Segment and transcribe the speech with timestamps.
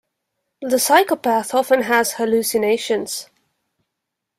[0.63, 3.29] The psychopath often has hallucinations.